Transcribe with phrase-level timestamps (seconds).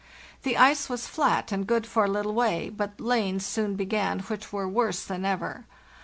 [0.41, 4.51] The ice was flat and good for a little way, but Janes soon began which
[4.51, 5.65] were worse than ever.